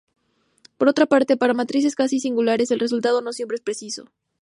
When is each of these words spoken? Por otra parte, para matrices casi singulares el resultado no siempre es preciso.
Por 0.79 0.87
otra 0.89 1.05
parte, 1.05 1.37
para 1.37 1.53
matrices 1.53 1.93
casi 1.93 2.19
singulares 2.19 2.71
el 2.71 2.79
resultado 2.79 3.21
no 3.21 3.33
siempre 3.33 3.53
es 3.57 3.61
preciso. 3.61 4.05